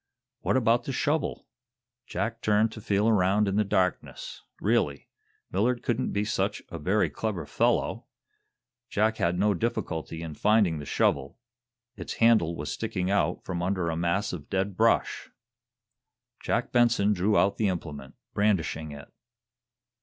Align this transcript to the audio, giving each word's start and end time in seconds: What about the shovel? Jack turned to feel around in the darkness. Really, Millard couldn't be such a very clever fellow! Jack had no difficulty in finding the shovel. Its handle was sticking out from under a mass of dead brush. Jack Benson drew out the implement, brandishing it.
What 0.39 0.57
about 0.57 0.85
the 0.85 0.91
shovel? 0.91 1.45
Jack 2.07 2.41
turned 2.41 2.71
to 2.71 2.81
feel 2.81 3.07
around 3.07 3.47
in 3.47 3.55
the 3.55 3.63
darkness. 3.63 4.41
Really, 4.59 5.09
Millard 5.51 5.83
couldn't 5.83 6.09
be 6.11 6.25
such 6.25 6.59
a 6.69 6.79
very 6.79 7.07
clever 7.07 7.45
fellow! 7.45 8.07
Jack 8.89 9.17
had 9.17 9.37
no 9.37 9.53
difficulty 9.53 10.23
in 10.23 10.33
finding 10.33 10.79
the 10.79 10.87
shovel. 10.87 11.37
Its 11.95 12.13
handle 12.15 12.55
was 12.55 12.71
sticking 12.71 13.11
out 13.11 13.45
from 13.45 13.61
under 13.61 13.91
a 13.91 13.95
mass 13.95 14.33
of 14.33 14.49
dead 14.49 14.75
brush. 14.75 15.29
Jack 16.39 16.71
Benson 16.71 17.13
drew 17.13 17.37
out 17.37 17.57
the 17.57 17.67
implement, 17.67 18.15
brandishing 18.33 18.89
it. 18.91 19.13